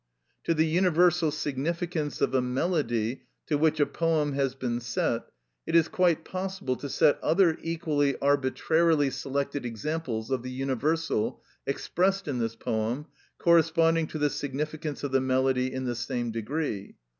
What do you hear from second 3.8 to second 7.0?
poem has been set, it is quite possible to